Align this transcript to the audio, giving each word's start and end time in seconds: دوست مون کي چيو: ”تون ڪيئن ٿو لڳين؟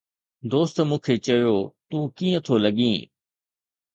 دوست 0.51 0.75
مون 0.87 0.99
کي 1.05 1.15
چيو: 1.25 1.55
”تون 1.87 2.01
ڪيئن 2.17 2.37
ٿو 2.45 2.53
لڳين؟ 2.63 2.97